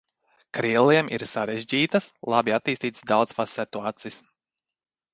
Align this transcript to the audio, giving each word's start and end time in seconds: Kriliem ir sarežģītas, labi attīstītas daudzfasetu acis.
Kriliem 0.57 1.11
ir 1.17 1.25
sarežģītas, 1.33 2.09
labi 2.37 2.57
attīstītas 2.59 3.09
daudzfasetu 3.15 3.89
acis. 3.95 4.23